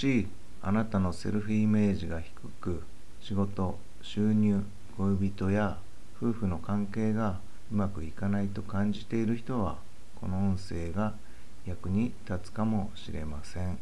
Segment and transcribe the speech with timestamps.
[0.00, 0.28] し
[0.62, 2.82] あなたのセルフイメージが低く
[3.20, 4.64] 仕事収入
[4.96, 5.76] 恋人や
[6.16, 7.38] 夫婦の関係が
[7.70, 9.76] うまくいかないと感じている人は
[10.18, 11.12] この音声が
[11.66, 13.78] 役に立つかもしれません、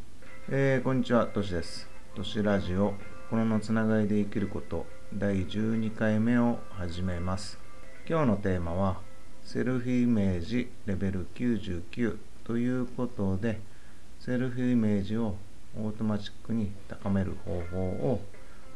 [0.49, 1.89] えー、こんにちはとしです。
[2.17, 2.95] としラジオ
[3.31, 7.61] 心のつながりで生きること第12回目を始めます。
[8.09, 8.98] 今日のテーマは
[9.45, 13.61] セルフイメージレベル99ということで
[14.19, 15.37] セルフイメージを
[15.81, 18.21] オートマチックに高める方法を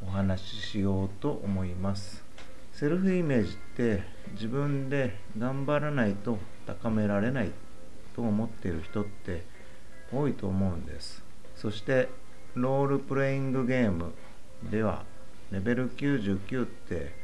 [0.06, 2.24] お話ししようと思います。
[2.72, 4.02] セルフイメージって
[4.34, 7.50] 自分で頑張らないと高められない
[8.14, 9.44] と思っている人って
[10.12, 11.24] 多いと思うんです。
[11.56, 12.08] そして
[12.54, 14.12] ロールプレイングゲーム
[14.70, 15.04] では
[15.50, 17.14] レベル99って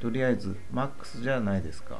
[0.00, 1.98] とりあえずマックスじゃないですか。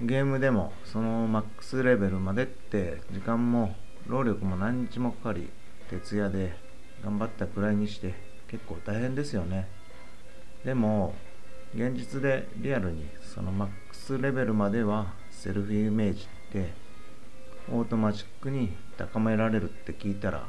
[0.00, 3.74] ゲームでもそのマックスレベルまでって時間も
[4.06, 5.48] 労力も何日もかかり
[5.92, 6.54] 徹夜で
[7.04, 8.14] 頑張ったくらいにして
[8.48, 9.68] 結構大変ですよね。
[10.64, 11.14] でも
[11.74, 16.72] 現実でリアルにそのマックスレベルまではセルフイメージって
[17.70, 20.46] オートマチックに高められるって聞いたら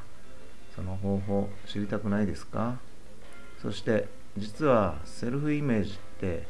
[0.75, 2.77] その方法知りたくないですか？
[3.61, 6.47] そして実はセルフイメージって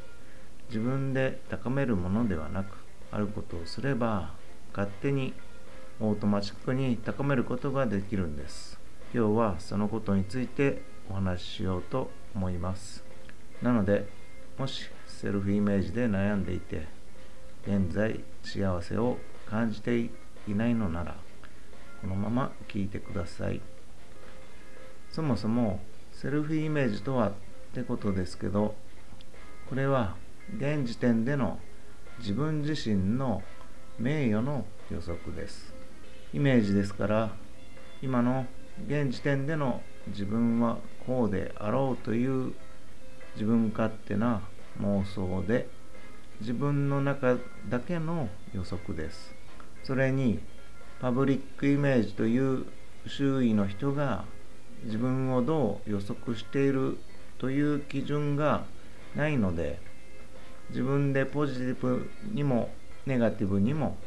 [0.69, 2.77] 自分で高めるものではなく
[3.11, 4.33] あることをすれば
[4.71, 5.33] 勝手に
[5.99, 8.79] オートマチックに高めることができるんです。
[9.15, 13.03] 今日はそのことについてお話ししようと思います。
[13.61, 14.07] なので
[14.57, 16.87] もしセルフイメージで悩んでいて
[17.67, 20.09] 現在幸せを感じてい
[20.47, 21.15] ないのなら
[22.01, 23.61] このまま聞いてください。
[25.11, 25.79] そもそも
[26.11, 27.31] セルフイメージとはっ
[27.75, 28.73] てことですけど
[29.69, 30.15] これは
[30.57, 31.59] 現時点での
[32.17, 33.43] 自分自身の
[33.99, 35.71] 名誉の予測です。
[36.33, 37.29] イメージですから
[38.01, 38.47] 今の
[38.87, 42.53] 現時点での自分はこうであろうという
[43.35, 44.41] 自分勝手な
[44.81, 45.67] 妄想で
[46.39, 47.37] 自分の中
[47.69, 49.33] だけの予測です。
[49.83, 50.39] それに
[50.99, 52.65] パブリックイメージという
[53.07, 54.25] 周囲の人が
[54.85, 56.97] 自分をどう予測している
[57.37, 58.63] という基準が
[59.15, 59.79] ないので
[60.69, 62.73] 自分でポジティブにも
[63.05, 63.97] ネガティブにも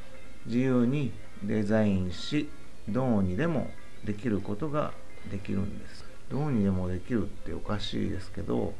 [0.46, 1.12] 自由に
[1.42, 2.48] デザインし
[2.88, 3.70] どうにでも
[4.06, 4.92] できることが
[5.30, 6.06] できるんです。
[6.30, 8.74] どうにでもできるっておかしいですけど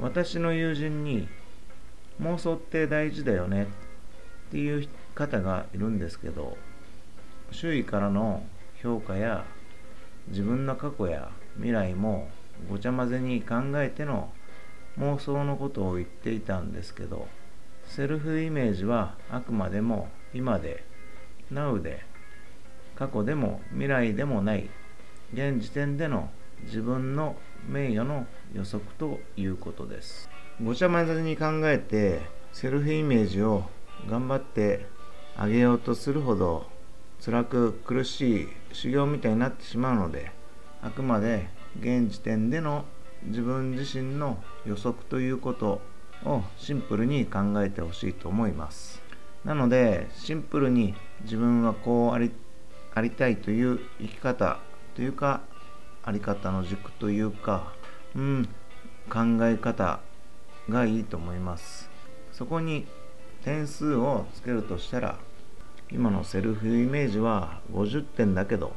[0.00, 1.28] 私の友人に
[2.20, 3.66] 妄想って大事だよねっ
[4.50, 6.56] ていう方がいるんですけど
[7.50, 8.42] 周囲からの
[8.82, 9.44] 評価や
[10.28, 12.30] 自分の過去や未来も
[12.70, 14.32] ごちゃ混ぜに考えての
[14.98, 17.28] 妄想のことを言っていたんですけど
[17.86, 20.84] セルフイメージはあくまでも今で
[21.52, 22.04] Now で
[22.96, 24.70] 過去でも未来でもない
[25.32, 26.30] 現時点での
[26.64, 27.36] 自分の
[27.68, 30.28] 名誉の予測ということです。
[30.62, 32.20] ごちゃ混ぜに考えて
[32.52, 33.64] セルフイメージを
[34.08, 34.86] 頑張って
[35.36, 36.66] あげようとするほど
[37.24, 40.32] 辛く苦しい修行みたいになってしまうので
[40.82, 41.48] あくまで
[41.80, 42.84] 現時点での
[43.24, 45.80] 自分自身の予測ということ
[46.24, 49.00] をシンプルに考えてほしいと思います。
[49.44, 52.30] なのでシンプルに自分はこうあり
[52.94, 54.58] ありたいという生き方
[54.94, 55.40] というか
[56.04, 57.72] あり方の軸というか、
[58.14, 58.48] うん、
[59.08, 60.00] 考え方
[60.68, 61.90] がいいと思います。
[62.32, 62.86] そこに
[63.44, 65.18] 点数をつけるとしたら
[65.90, 68.72] 今のセルフイメージは50点だけど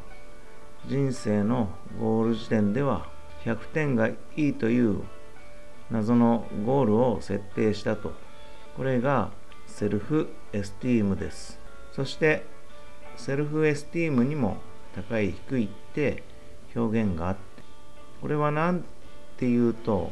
[0.87, 3.07] 人生のゴール時点では
[3.45, 5.03] 100点がいいという
[5.89, 8.13] 謎のゴールを設定したと。
[8.75, 9.31] これが
[9.67, 11.59] セルフエスティームです。
[11.93, 12.45] そして
[13.17, 14.57] セルフエスティームにも
[14.95, 16.23] 高い低いって
[16.75, 17.41] 表現があって
[18.21, 18.81] これは何
[19.37, 20.11] て言うと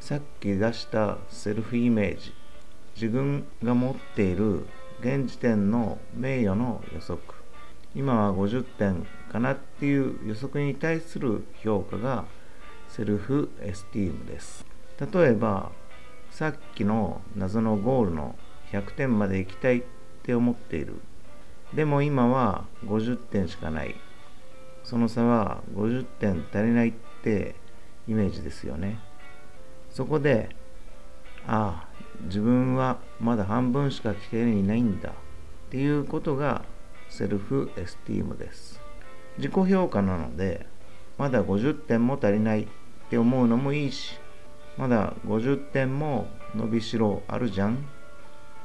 [0.00, 2.34] さっき出したセルフイメージ
[2.94, 4.66] 自分が持っている
[5.00, 7.20] 現時点の名誉の予測。
[7.94, 12.24] 今は50点かなっていう予測に対する評価が
[12.88, 14.64] セルフエスティームです。
[15.12, 15.72] 例えば
[16.30, 18.36] さっきの謎のゴールの
[18.72, 19.82] 100点まで行きたいっ
[20.22, 21.00] て思っている。
[21.74, 23.94] でも今は50点しかない。
[24.82, 26.92] その差は50点足りないっ
[27.22, 27.54] て
[28.06, 28.98] イメージですよね。
[29.90, 30.54] そこで
[31.46, 31.88] ああ
[32.24, 35.12] 自分はまだ半分しか来ていないんだっ
[35.70, 36.64] ていうことが
[37.08, 38.80] セルフエスティームです。
[39.38, 40.66] 自己評価なので
[41.18, 42.66] まだ50点も足りないっ
[43.10, 44.18] て思うのもいいし
[44.76, 47.86] まだ50点も伸びしろあるじゃん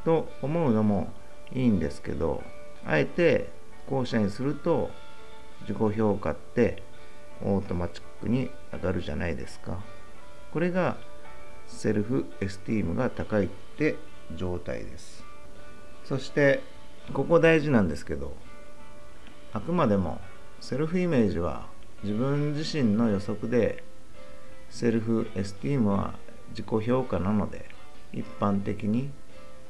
[0.06, 1.12] と思うのも
[1.54, 2.44] いいんですけど
[2.90, 3.50] あえて
[3.88, 4.90] 後者にすると
[5.62, 6.82] 自己評価って
[7.44, 9.80] オートマチックに上がるじゃないですか。
[10.52, 10.98] これが
[11.68, 13.48] セルフエスティームが高いっ
[13.78, 13.96] て
[14.36, 15.24] 状態です。
[16.04, 16.64] そして
[17.14, 18.36] ここ大事なんですけど
[19.54, 20.20] あくまでも
[20.60, 21.68] セルフイメージは
[22.04, 23.84] 自分自身の予測で
[24.72, 26.16] セルフエスティームは
[26.50, 27.70] 自己評価なので
[28.14, 29.12] 一般的に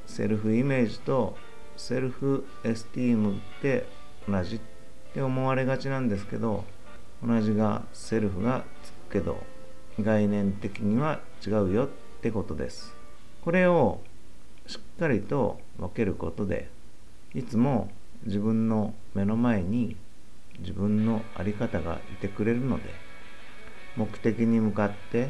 [0.06, 1.36] セルフイメージと
[1.80, 3.88] セルフエスティームって
[4.28, 4.60] 同じっ
[5.14, 6.66] て思われがちなんですけど
[7.26, 9.42] 同じがセルフがつくけど
[10.00, 11.88] 概念的には違うよっ
[12.22, 12.94] てことです。
[13.42, 14.02] これを
[14.68, 16.70] しっかりと分けることで
[17.34, 17.90] いつも
[18.26, 19.96] 自分の目の前に
[20.60, 22.84] 自分の在り方がいてくれるので
[23.96, 25.30] 目的に向かって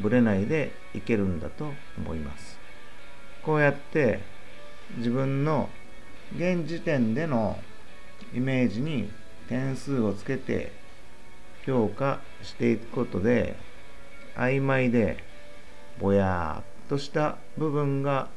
[0.00, 2.58] ぶれないでいけるんだと思います。
[3.44, 4.20] こうやって
[4.96, 5.70] 自分の
[6.36, 7.58] 現時点での
[8.34, 9.10] イメージに
[9.48, 10.72] 点数をつけて
[11.64, 13.56] 評価していくことで
[14.36, 15.22] 曖昧で
[16.00, 18.28] ぼやっとした部分が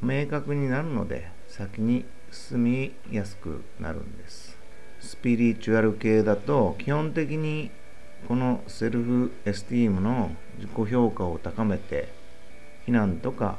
[0.00, 4.56] 明確になるので先に進みやすくなるんです。
[5.00, 7.70] スピリチュアル系だと基本的に
[8.26, 12.08] このセルフエスティームの自己評価を高めて
[12.86, 13.58] 避難とか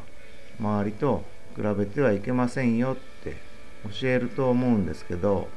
[0.60, 1.24] 周りと
[1.56, 2.98] 比べてはいけませんよ。
[3.99, 5.47] 教えると思うんですけど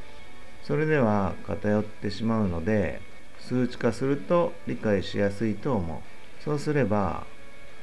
[0.63, 3.01] それでは偏ってしまうので
[3.41, 5.99] 数値化すると理解しやすいと思う。
[6.45, 7.27] そうすれば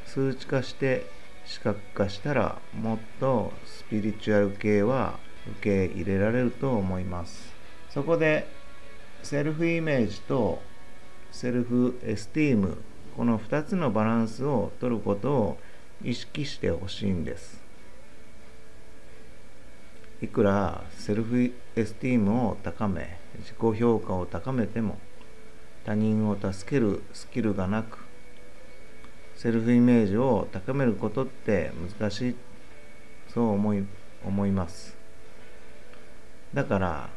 [0.06, 1.06] 数値化して
[1.46, 5.20] 視覚化したらもっとスピリチュアル系は
[5.60, 7.54] 受け入れられると思います。
[7.90, 8.48] そこで
[9.24, 10.62] セルフイメージと
[11.32, 12.78] セルフエスティーム
[13.18, 15.58] この2つのバランスを取ることを
[16.04, 17.65] 意識してほしいんです。
[20.26, 24.98] いくらセルフエスティームを高め自己評価を高めても
[25.86, 28.00] 他人を助けるスキルがなく
[29.36, 32.36] セルフイメージを高めることって難しい
[33.32, 33.86] そう思い
[34.26, 34.98] 思います。
[36.56, 37.10] だから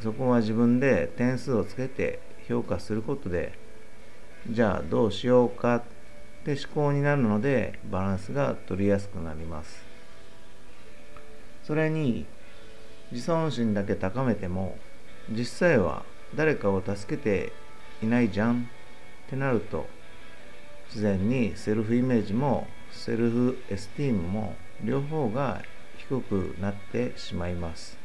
[0.00, 3.52] そこは自分で点数をつけて評価することで
[4.48, 5.82] じゃあどうしようかっ
[6.44, 9.93] て思考になるのでバランスが取りやすくなります。
[11.66, 12.26] それに
[13.10, 14.76] 自尊心だけ高めても
[15.30, 17.52] 実際は誰かを助けて
[18.02, 18.68] いないじゃん
[19.26, 19.86] ってなると
[20.88, 25.62] 自然にセルフイメージもセルフエスティームも両方が
[25.96, 27.96] 低くなってしまいます。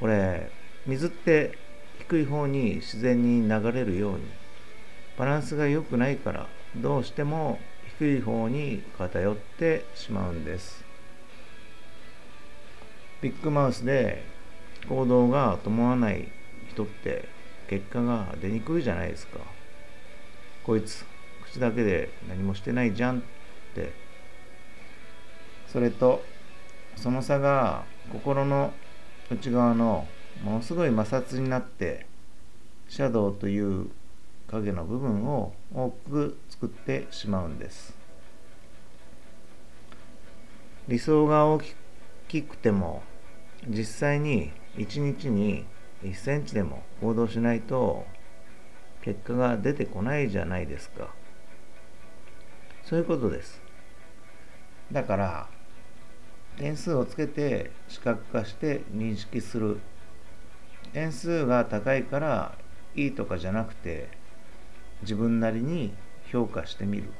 [0.00, 0.50] これ
[0.86, 1.56] 水って
[1.98, 4.24] 低い方に自然に流れるように
[5.16, 6.46] バランスが良くないから
[6.76, 7.58] どうしても
[7.98, 10.85] 低い方に偏ってしまうんです。
[13.26, 14.22] ビッグマウスで
[14.88, 16.28] 行動が伴わない
[16.70, 17.28] 人って
[17.68, 19.40] 結果が出にくいじゃないですか。
[20.62, 21.04] こいつ
[21.42, 23.22] 口だけで何もしてないじゃんっ
[23.74, 23.92] て。
[25.66, 26.22] それと
[26.94, 28.72] その差が心の
[29.28, 30.06] 内側の
[30.44, 32.06] ものすごい摩擦になって
[32.88, 33.90] シャドウという
[34.46, 37.92] 影の部分を多く作ってしまうんです。
[40.86, 41.60] 理想が大
[42.28, 43.02] きくても
[43.68, 45.64] 実際に1日に
[46.04, 48.06] 1センチでも行動しないと
[49.02, 51.14] 結果が出てこないじゃないですか。
[52.84, 53.60] そういうことです。
[54.92, 55.48] だから
[56.56, 59.80] 点数をつけて視覚化して認識する。
[60.92, 62.54] 点数が高いから
[62.94, 64.08] いいとかじゃなくて
[65.02, 65.92] 自分なりに
[66.30, 67.12] 評価してみる。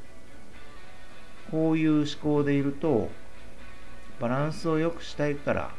[1.50, 3.10] こういう思考でいると
[4.20, 5.74] バランスを良くしたいから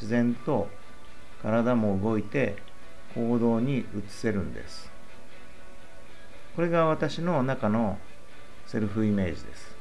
[0.00, 0.68] 自然と
[1.42, 2.56] 体も動いて
[3.14, 4.90] 行動に移せるんです。
[6.54, 7.98] これが私の中の
[8.66, 9.76] セルフイメージです。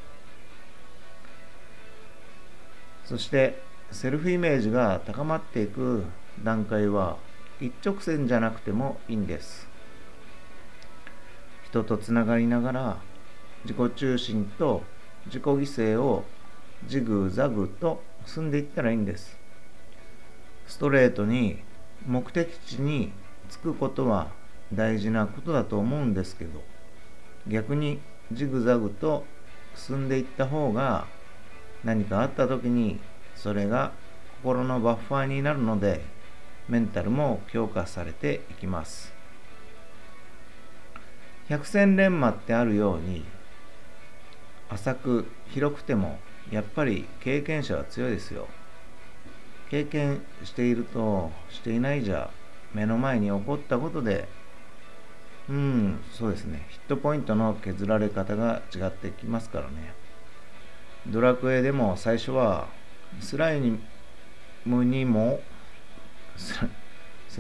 [3.06, 6.04] そしてセルフイメージが高まっていく
[6.44, 7.18] 段階は
[7.60, 9.68] 一直線じゃなくてもいいんです。
[11.66, 12.98] 人とつながりながら
[13.64, 14.84] 自己中心と
[15.26, 16.24] 自己犠牲を
[16.88, 19.38] ジグザグと進んでいったらいいんです。
[20.68, 21.60] ストレートに
[22.06, 23.12] 目的地に
[23.50, 24.32] 着くことは
[24.74, 26.62] 大事なことだと思うんですけど
[27.48, 28.00] 逆に
[28.32, 29.26] ジグザグと
[29.76, 31.08] 進んでいった方が
[31.84, 33.00] 何かあった時に
[33.36, 33.94] それが
[34.42, 36.02] 心のバッファーになるので
[36.68, 39.14] メンタルも強化されていきます。
[41.48, 43.24] 百戦錬磨ってあるように
[44.70, 46.20] 浅く広くても
[46.52, 48.48] やっぱり経験者は強いですよ。
[49.70, 52.30] 経験しているとしていないじゃ
[52.74, 54.28] 目の前に起こったことで
[55.50, 56.66] うんそうですね。
[56.70, 59.94] ヒットポイントの削られ方が違ってきますからね。
[61.08, 62.68] ドラクエでも最初は
[63.22, 63.62] スライ
[64.66, 65.40] ムにも
[66.38, 66.60] ス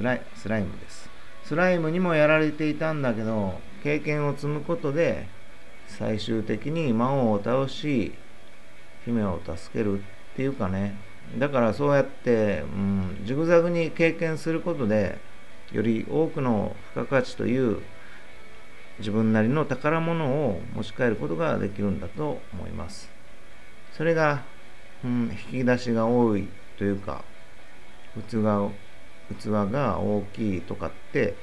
[0.01, 1.10] ライスライムです。
[1.43, 5.27] スライムにもやられていたんだけど経験を積むことで
[5.88, 8.13] 最終的に魔王を倒し
[9.03, 10.01] 姫を助けるっ
[10.38, 10.96] ていうかね。
[11.38, 15.19] だからそうやって、うん、ジグザグに経験することで
[15.72, 17.81] より多くの付加価値という
[19.00, 23.10] 自分なりの宝物を持ち帰ることができるんだと思います。
[23.93, 24.43] それが、
[25.03, 27.24] うん、引き出しが多いというか
[28.29, 28.38] 器
[29.39, 31.36] 器が大きいとかって、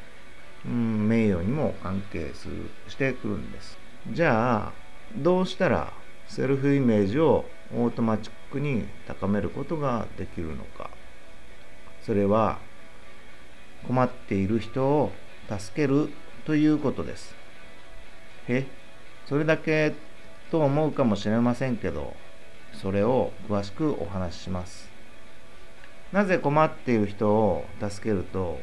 [0.65, 3.79] うん、名誉にも関係するしてくるんです。
[4.11, 4.73] じゃあ
[5.17, 5.93] どうしたら
[6.27, 10.91] セルフイメージをオートマチックに高めることができるのか
[12.03, 12.59] それは
[13.87, 15.13] 困っている人を
[15.49, 16.11] 助ける
[16.45, 17.35] ということです。
[18.49, 18.67] え？
[19.27, 19.95] それだけ
[20.51, 22.15] と思うかもしれませんけど
[22.73, 24.89] それを詳しくお話しします。
[26.13, 28.61] なぜ困っている人を助けると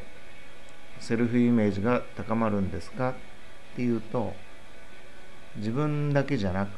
[1.00, 3.10] セルフイメージが高まるんですか？
[3.10, 3.14] っ
[3.74, 4.32] ていうと
[5.56, 6.70] 自分だけじゃなく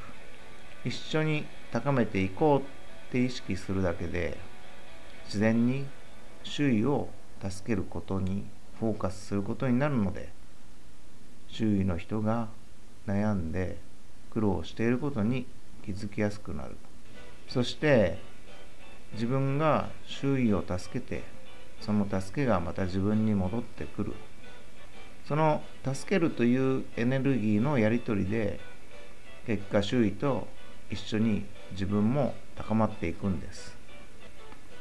[0.84, 2.83] 一緒に高めていこう
[3.14, 4.36] って意識するだけで
[5.26, 5.86] 自然に
[6.42, 7.08] 周囲を
[7.48, 8.44] 助けることに
[8.80, 10.30] フォーカスすることになるので
[11.46, 12.48] 周囲の人が
[13.06, 13.76] 悩んで
[14.32, 15.46] 苦労していることに
[15.84, 16.76] 気づきやすくなる。
[17.48, 18.18] そして
[19.12, 21.22] 自分が周囲を助けて
[21.80, 24.12] その助けがまた自分に戻ってくる。
[25.28, 28.58] その助けるというエネルギーのやり取りで
[29.46, 30.48] 結果周囲と
[30.90, 33.76] 一緒に自分も高まっていくんです。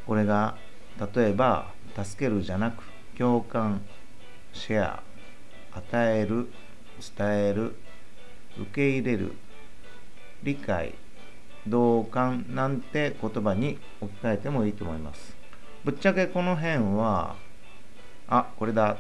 [0.06, 0.58] これが
[1.16, 2.84] 例えば助けるじゃなく
[3.18, 3.82] 共感
[4.54, 5.04] シェア
[5.72, 6.50] 与える
[7.18, 7.76] 伝える
[8.58, 9.34] 受け入れる
[10.44, 10.94] 理解
[11.68, 15.36] 同感なんて言葉に置き換えてもいいと思います。
[15.84, 17.36] ぶっちゃけこの辺は
[18.28, 18.98] あこれだっ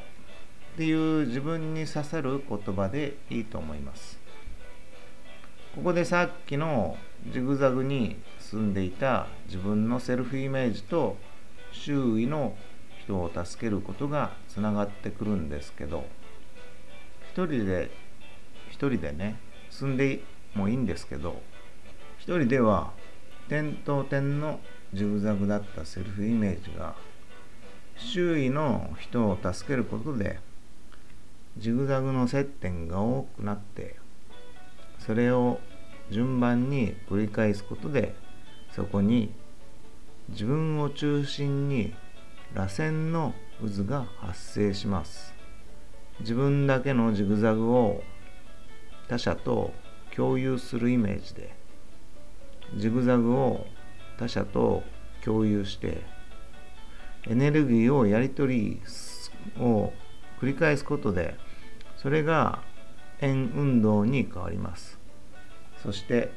[0.75, 4.19] ていう自分に刺さる言葉でいいと思います。
[5.75, 6.97] ここでさっきの
[7.31, 8.17] ジグザグに
[8.53, 11.17] 住んでいた自分のセルフイメージと
[11.71, 12.55] 周囲の
[13.03, 16.05] 人を助けることがつながってくるんですけど
[17.31, 17.89] 一人で
[18.69, 19.37] 一人でね
[19.71, 20.21] 住んで
[20.53, 21.41] もいいんですけど
[22.19, 22.91] 一人では
[23.49, 24.59] 点と点の
[24.93, 26.93] ジグザグだったセルフイメージが
[27.97, 30.39] 周囲の人を助けることで
[31.57, 33.95] ジグザグの接点が多くなって
[34.99, 35.59] それを
[36.11, 38.13] 順番に繰り返すことで
[38.75, 39.31] そこに
[40.29, 41.93] 自分を中心に
[42.53, 45.33] 螺旋の渦が発生します。
[46.19, 48.03] 自分だけのジグザグを
[49.07, 49.73] 他者と
[50.15, 51.55] 共有するイメージで
[52.77, 53.65] ジグザグを
[54.17, 54.83] 他者と
[55.23, 56.01] 共有して
[57.27, 58.81] エネルギーをやり取り
[59.59, 59.91] を
[60.39, 61.35] 繰り返すことで
[61.97, 62.61] それが
[63.21, 64.99] 円運動に変わります。
[65.81, 66.31] そして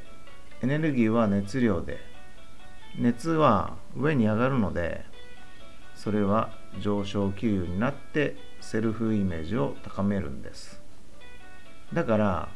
[0.62, 2.15] エネルギーは熱量で
[2.94, 5.04] 熱は上に上がるので
[5.94, 6.50] それは
[6.80, 10.82] 上昇気流になってセルフイメージを高めるんです。
[11.92, 12.48] だから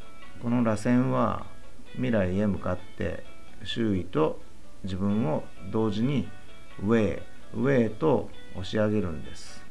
[0.43, 1.47] この螺旋は
[1.95, 3.25] 未来へ向かって
[3.65, 4.41] 周囲と
[4.85, 6.29] 自分を同時に
[6.83, 7.23] 上へ
[7.55, 9.65] 上へと押し上げるんです。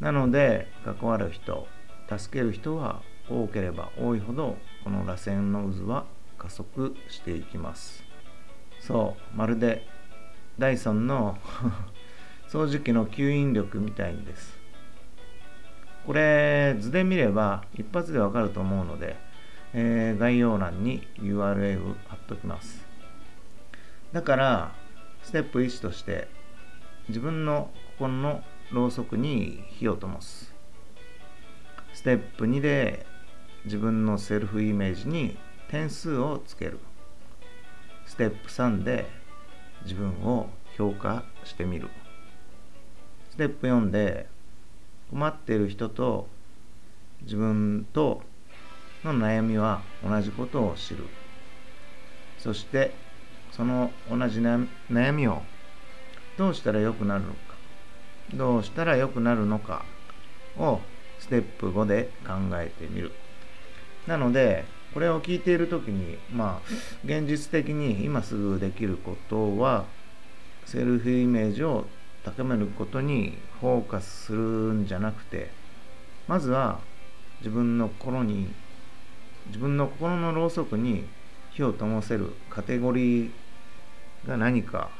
[0.00, 1.66] なので関わる人
[2.08, 6.04] 助ける人は多ければ多いほどこの螺旋の渦は
[6.38, 8.01] 加速していきます。
[8.82, 9.86] そうまるで
[10.58, 11.38] ダイソンの
[12.50, 14.60] 掃除機の吸引力みたいです。
[16.04, 19.16] これ図で見れば一発でわかると思うので、
[19.72, 22.84] えー、概要欄に URL を貼っときます。
[24.12, 24.74] だから
[25.22, 26.28] ステップ1として
[27.08, 30.52] 自分の心のろうそくに火を灯す。
[31.94, 33.06] ステップ2で
[33.64, 36.80] 自分のセルフイメージに点数をつける。
[38.12, 39.06] ステップ3で
[39.84, 41.88] 自分を評価してみる。
[43.30, 44.26] ステップ4で
[45.10, 46.28] 困っている人と
[47.22, 48.22] 自分と
[49.02, 51.06] の悩みは同じことを知る。
[52.38, 52.92] そして
[53.50, 55.40] その同じ悩みを
[56.36, 57.38] どうしたら良くなるのか。
[58.34, 59.86] どうしたら良くなるのか
[60.58, 60.80] を
[61.18, 63.12] ステップ5で考えてみる。
[64.06, 66.72] なのでこれを聞いている時にまあ
[67.04, 69.84] 現実的に今すぐできることは
[70.66, 71.86] セルフイメージを
[72.24, 74.38] 高めることにフォーカスする
[74.74, 75.50] んじゃなくて
[76.28, 76.80] まずは
[77.40, 78.48] 自分の心に
[79.48, 81.04] 自分の心のろうそくに
[81.50, 83.30] 火を灯せるカテゴリー
[84.26, 84.90] が何か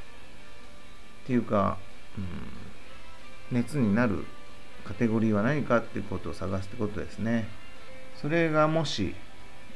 [1.25, 1.79] っていうか、
[2.19, 4.25] うん、熱になる
[4.85, 7.47] カテゴリーは何かっていうことを探すってことですね。
[8.21, 9.15] それがもし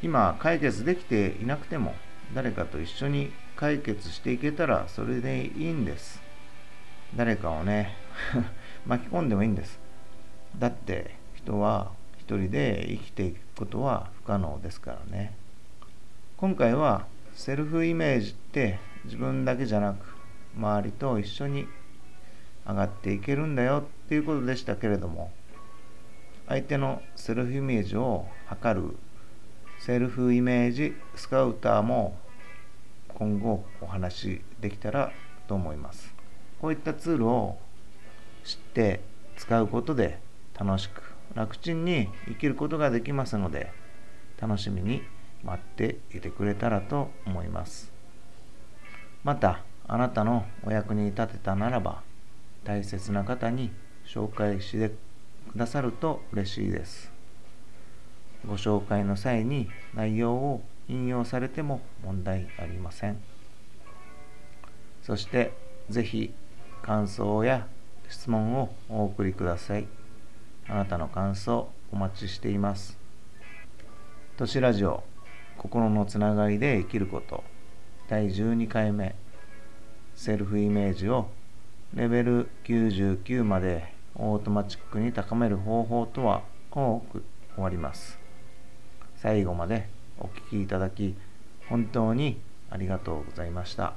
[0.02, 1.94] 今解決できていなくても
[2.34, 6.20] 誰かと一緒に解決していけたらそれでいいんです。
[7.16, 7.94] 誰かをね
[8.86, 9.78] 巻き込んでもいいんです。
[10.58, 15.34] だって人は一人で生きていくことは不可能ですからね。
[16.36, 20.16] 今回はセルフイメージって自分だけじゃなく
[20.56, 21.66] 周りと一緒に
[22.66, 25.30] 上がっていけるんだよっていうことでしたけれども
[26.48, 28.96] 相手のセルフイメージを測る
[29.86, 32.18] セルフイメージスカウターも
[33.06, 35.12] 今後お話できたら
[35.46, 36.12] と思います。
[36.60, 37.56] こういったツールを
[38.42, 39.00] 知って
[39.36, 40.18] 使うことで
[40.58, 43.70] 楽しく楽ちんに生きることができますので
[44.40, 45.02] 楽しみに
[45.44, 47.92] 待っていてくれたらと思います。
[49.22, 52.02] またあなたのお役に立てたならば
[52.64, 53.70] 大切な方に
[54.04, 54.88] 紹介して
[55.52, 57.15] くださると嬉しいです。
[58.46, 63.18] ご紹介の際に内容を引用されても問題ありません。
[65.02, 65.52] そして
[65.88, 66.32] 是非
[66.82, 67.66] 感想や
[68.08, 69.86] 質問をお送りください。
[70.68, 72.98] あなたの感想お待ちしています。
[74.36, 75.02] 都市ラジオ
[75.58, 77.42] 心のつながりで生きること。
[78.08, 79.14] 第12回目。
[80.14, 81.28] セルフイメージを
[81.94, 87.23] レベル99までオートマチックに高める方法とは多く
[87.54, 88.25] 終わります。
[89.16, 91.14] 最後までお聴きいただき
[91.68, 93.94] 本当にありがとうございました。